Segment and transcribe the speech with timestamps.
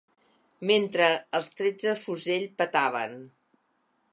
[0.69, 3.15] Mentre els trets de fusell petaven